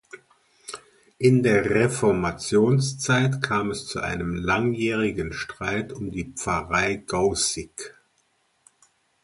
In 1.19 1.43
der 1.43 1.63
Reformationszeit 1.69 3.39
kam 3.43 3.69
es 3.69 3.85
zu 3.85 3.99
einem 3.99 4.33
langjährigen 4.33 5.31
Streit 5.31 5.93
um 5.93 6.09
die 6.09 6.33
Pfarrei 6.35 6.95
Gaußig. 6.95 7.69